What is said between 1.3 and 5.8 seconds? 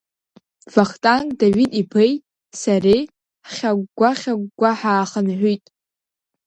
Давид-иԥеи сареи ҳхьагәгәа-хьагәгәа ҳаахынҳәит.